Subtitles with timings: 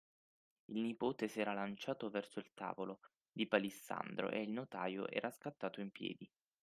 [0.71, 3.01] Il nipote s'era lanciato verso il tavolo
[3.31, 6.27] di palissandro e il notaio era scattato in piedi.